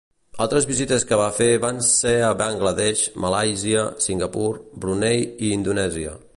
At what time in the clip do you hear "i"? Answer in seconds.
5.51-5.57